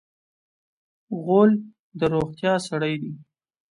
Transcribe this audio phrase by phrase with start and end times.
[1.23, 1.51] غول
[1.97, 3.13] د روغتیا سړی دی.